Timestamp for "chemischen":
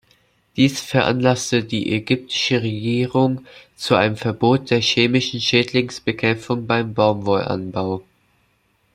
4.81-5.39